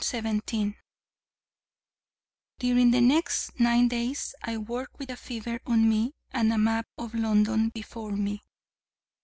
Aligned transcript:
During 2.57 2.89
the 2.89 3.01
next 3.01 3.59
nine 3.59 3.87
days 3.87 4.33
I 4.41 4.57
worked 4.57 4.97
with 4.97 5.11
a 5.11 5.15
fever 5.15 5.59
on 5.67 5.87
me, 5.87 6.15
and 6.31 6.51
a 6.51 6.57
map 6.57 6.87
of 6.97 7.13
London 7.13 7.69
before 7.69 8.13
me. 8.13 8.41